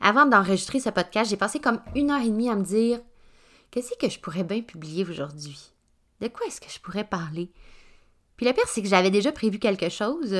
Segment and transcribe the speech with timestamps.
[0.00, 3.00] Avant d'enregistrer ce podcast, j'ai passé comme une heure et demie à me dire
[3.70, 5.72] qu'est-ce que je pourrais bien publier aujourd'hui?
[6.20, 7.50] De quoi est-ce que je pourrais parler?
[8.36, 10.34] Puis le pire, c'est que j'avais déjà prévu quelque chose,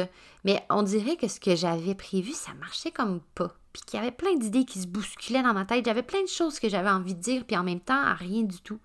[0.44, 3.56] mais on dirait que ce que j'avais prévu, ça marchait comme pas.
[3.72, 5.84] Puis qu'il y avait plein d'idées qui se bousculaient dans ma tête.
[5.84, 8.60] J'avais plein de choses que j'avais envie de dire, puis en même temps, rien du
[8.60, 8.80] tout.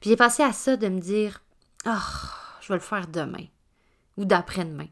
[0.00, 1.42] Puis j'ai passé à ça de me dire,
[1.86, 1.90] oh,
[2.60, 3.46] je vais le faire demain,
[4.16, 4.88] ou d'après-demain,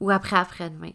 [0.00, 0.92] ou après-après-demain.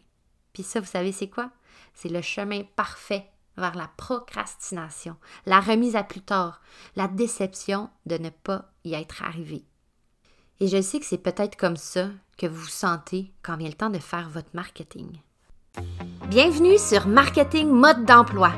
[0.54, 1.52] Puis ça, vous savez, c'est quoi?
[1.94, 3.28] C'est le chemin parfait
[3.58, 6.62] vers la procrastination, la remise à plus tard,
[6.96, 9.66] la déception de ne pas y être arrivé.
[10.60, 13.74] Et je sais que c'est peut-être comme ça que vous vous sentez quand vient le
[13.74, 15.20] temps de faire votre marketing.
[16.30, 18.52] Bienvenue sur Marketing Mode d'emploi.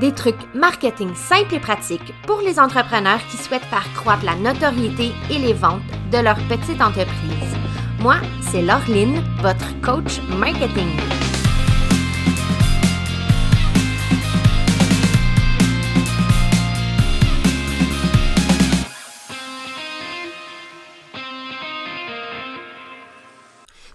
[0.00, 5.12] Des trucs marketing simples et pratiques pour les entrepreneurs qui souhaitent faire croître la notoriété
[5.30, 7.56] et les ventes de leur petite entreprise.
[8.00, 8.16] Moi,
[8.50, 11.19] c'est Laureline, votre coach marketing.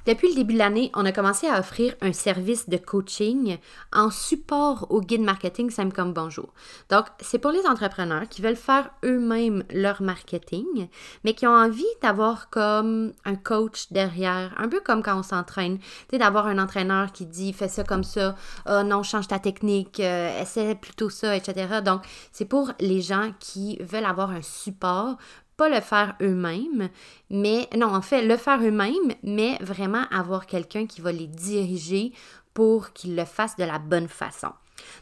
[0.06, 3.58] Depuis le début de l'année, on a commencé à offrir un service de coaching
[3.92, 6.54] en support au guide marketing Simple comme Bonjour.
[6.92, 10.90] Donc, c'est pour les entrepreneurs qui veulent faire eux-mêmes leur marketing,
[11.24, 15.80] mais qui ont envie d'avoir comme un coach derrière, un peu comme quand on s'entraîne,
[15.80, 18.36] tu sais, d'avoir un entraîneur qui dit fais ça comme ça,
[18.70, 21.82] oh non, change ta technique, euh, essaie plutôt ça, etc.
[21.84, 25.18] Donc, c'est pour les gens qui veulent avoir un support
[25.58, 26.90] pas le faire eux-mêmes,
[27.30, 32.14] mais non, en fait, le faire eux-mêmes, mais vraiment avoir quelqu'un qui va les diriger
[32.54, 34.52] pour qu'ils le fassent de la bonne façon.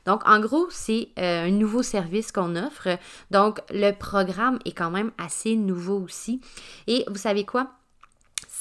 [0.06, 2.98] Donc, en gros, c'est euh, un nouveau service qu'on offre.
[3.32, 6.42] Donc, le programme est quand même assez nouveau aussi.
[6.88, 7.72] Et vous savez quoi?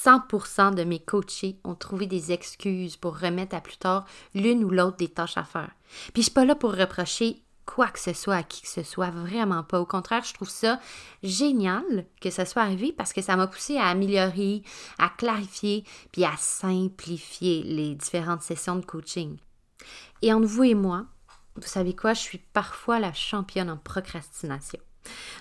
[0.03, 4.69] 100% de mes coachés ont trouvé des excuses pour remettre à plus tard l'une ou
[4.69, 5.69] l'autre des tâches à faire.
[6.13, 7.42] Puis je suis pas là pour reprocher
[7.73, 9.79] quoi que ce soit à qui que ce soit, vraiment pas.
[9.79, 10.79] Au contraire, je trouve ça
[11.23, 14.61] génial que ça soit arrivé parce que ça m'a poussé à améliorer,
[14.99, 19.37] à clarifier, puis à simplifier les différentes sessions de coaching.
[20.21, 21.05] Et entre vous et moi,
[21.55, 24.79] vous savez quoi, je suis parfois la championne en procrastination.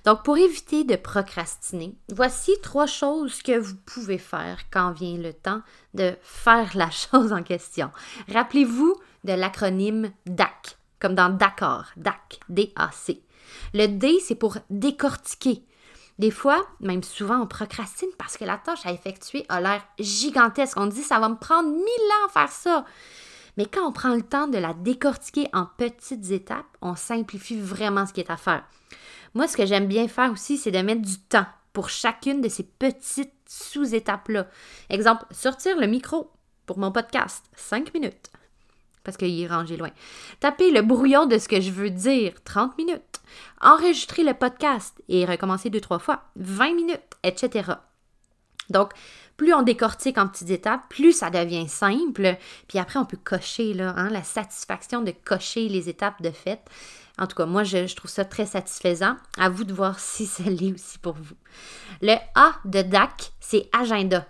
[0.07, 5.35] Donc, pour éviter de procrastiner, voici trois choses que vous pouvez faire quand vient le
[5.35, 5.61] temps
[5.93, 7.91] de faire la chose en question.
[8.33, 13.21] Rappelez-vous de l'acronyme DAC comme dans d'accord, DAC, D-A-C.
[13.75, 15.65] Le D, c'est pour décortiquer.
[16.21, 20.79] Des fois, même souvent, on procrastine parce que la tâche à effectuer a l'air gigantesque.
[20.79, 22.85] On dit ça va me prendre mille ans à faire ça.
[23.57, 28.07] Mais quand on prend le temps de la décortiquer en petites étapes, on simplifie vraiment
[28.07, 28.65] ce qui est à faire.
[29.35, 32.49] Moi, ce que j'aime bien faire aussi, c'est de mettre du temps pour chacune de
[32.49, 34.47] ces petites sous-étapes-là.
[34.89, 36.31] Exemple, sortir le micro
[36.65, 38.31] pour mon podcast, cinq minutes
[39.05, 39.91] parce qu'il est rangé loin.
[40.41, 43.21] Taper le brouillon de ce que je veux dire, 30 minutes.
[43.61, 47.73] Enregistrer le podcast et recommencer deux, trois fois, 20 minutes, etc.
[48.71, 48.93] Donc,
[49.37, 52.37] plus on décortique en petites étapes, plus ça devient simple.
[52.69, 56.61] Puis après, on peut cocher là, hein, la satisfaction de cocher les étapes de fait.
[57.19, 59.17] En tout cas, moi, je, je trouve ça très satisfaisant.
[59.39, 61.37] À vous de voir si ça l'est aussi pour vous.
[62.01, 64.27] Le A de DAC, c'est agenda.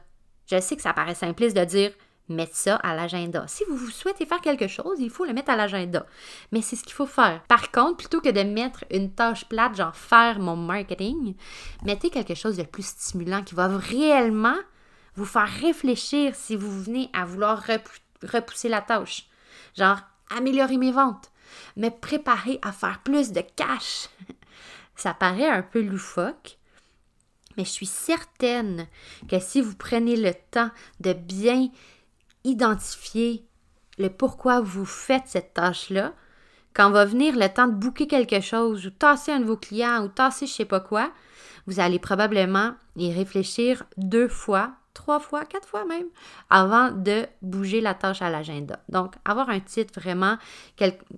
[0.46, 1.92] Je sais que ça paraît simpliste de dire
[2.32, 3.44] mettre ça à l'agenda.
[3.48, 6.06] Si vous, souhaitez faire quelque chose, il faut le mettre à l'agenda.
[6.50, 7.42] Mais c'est ce qu'il faut faire.
[7.48, 11.34] Par contre, plutôt que de mettre une tâche plate, genre faire mon marketing,
[11.84, 14.56] mettez quelque chose de plus stimulant qui va réellement
[15.14, 17.62] vous faire réfléchir si vous venez à vouloir
[18.22, 19.26] repousser la tâche.
[19.76, 19.98] Genre,
[20.36, 21.30] améliorer mes ventes,
[21.76, 24.08] me préparer à faire plus de cash.
[24.96, 26.58] Ça paraît un peu loufoque,
[27.56, 28.86] mais je suis certaine
[29.28, 30.70] que si vous prenez le temps
[31.00, 31.68] de bien
[32.44, 33.46] identifier
[33.98, 36.12] le pourquoi vous faites cette tâche-là,
[36.74, 40.04] quand va venir le temps de booker quelque chose ou tasser un de vos clients
[40.04, 41.12] ou tasser je sais pas quoi,
[41.66, 46.06] vous allez probablement y réfléchir deux fois, trois fois, quatre fois même,
[46.50, 48.80] avant de bouger la tâche à l'agenda.
[48.88, 50.38] Donc, avoir un titre vraiment,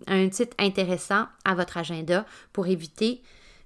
[0.07, 3.23] un titre intéressant à votre agenda pour éviter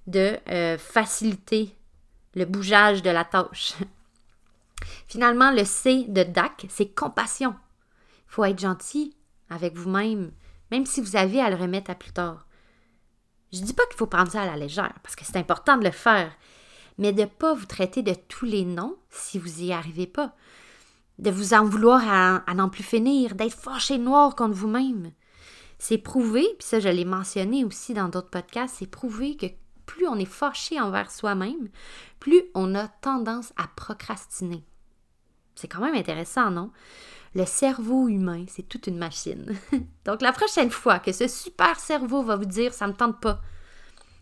[0.07, 1.75] de euh, faciliter
[2.35, 3.73] le bougeage de la tâche.
[5.09, 7.55] Finalement, le C de DAC, c'est compassion.
[8.27, 9.17] Il faut être gentil
[9.49, 10.31] avec vous-même,
[10.69, 12.45] même si vous avez à le remettre à plus tard.
[13.51, 15.77] Je ne dis pas qu'il faut prendre ça à la légère, parce que c'est important
[15.77, 16.31] de le faire,
[16.99, 20.35] mais de ne pas vous traiter de tous les noms si vous n'y arrivez pas.
[21.17, 25.11] De vous en vouloir à, n'en plus finir, d'être fâché noir contre vous-même.
[25.79, 29.47] C'est prouvé, puis ça je l'ai mentionné aussi dans d'autres podcasts, c'est prouvé que
[29.87, 31.69] plus on est fâché envers soi-même,
[32.19, 34.63] plus on a tendance à procrastiner.
[35.59, 36.71] C'est quand même intéressant, non?
[37.35, 39.57] Le cerveau humain, c'est toute une machine.
[40.05, 43.41] Donc la prochaine fois que ce super cerveau va vous dire ça me tente pas,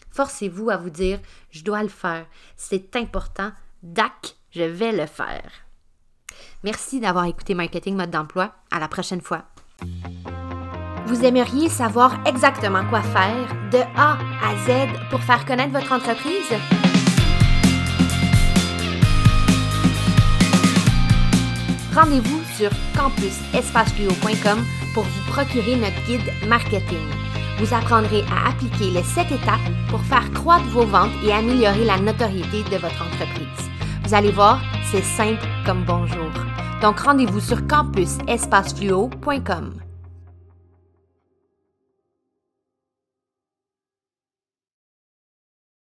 [0.09, 1.19] forcez-vous à vous dire
[1.51, 2.25] je dois le faire.
[2.55, 3.51] C'est important.
[3.83, 5.51] Dac, je vais le faire.
[6.63, 8.55] Merci d'avoir écouté Marketing Mode d'emploi.
[8.71, 9.43] À la prochaine fois.
[11.05, 16.86] Vous aimeriez savoir exactement quoi faire de A à Z pour faire connaître votre entreprise?
[21.97, 24.63] Rendez-vous sur campusespacefluo.com
[24.93, 27.07] pour vous procurer notre guide marketing.
[27.57, 29.57] Vous apprendrez à appliquer les 7 étapes
[29.89, 33.71] pour faire croître vos ventes et améliorer la notoriété de votre entreprise.
[34.03, 34.61] Vous allez voir,
[34.91, 36.29] c'est simple comme bonjour.
[36.83, 39.86] Donc rendez-vous sur campusespacefluo.com.